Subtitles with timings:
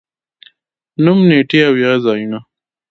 [1.03, 2.39] نوم، نېټې او یا ځايونه